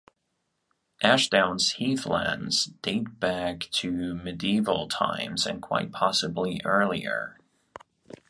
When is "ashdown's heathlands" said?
1.03-2.65